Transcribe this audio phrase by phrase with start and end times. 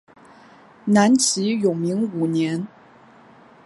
[0.85, 2.67] 南齐永明五年。